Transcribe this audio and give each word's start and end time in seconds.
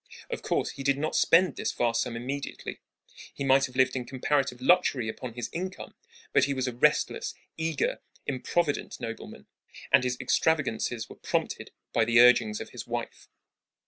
Of 0.31 0.41
course, 0.41 0.71
he 0.71 0.81
did 0.83 0.97
not 0.97 1.15
spend 1.15 1.55
this 1.55 1.71
vast 1.73 2.01
sum 2.01 2.15
immediately. 2.15 2.79
He 3.35 3.43
might 3.43 3.67
have 3.67 3.75
lived 3.75 3.95
in 3.95 4.03
comparative 4.03 4.59
luxury 4.59 5.07
upon 5.07 5.35
his 5.35 5.47
income; 5.53 5.93
but 6.33 6.45
he 6.45 6.55
was 6.55 6.67
a 6.67 6.73
restless, 6.73 7.35
eager, 7.55 8.01
improvident 8.25 8.99
nobleman, 8.99 9.45
and 9.91 10.03
his 10.03 10.19
extravagances 10.19 11.07
were 11.07 11.17
prompted 11.17 11.69
by 11.93 12.03
the 12.05 12.19
urgings 12.19 12.59
of 12.59 12.71
his 12.71 12.87
wife. 12.87 13.29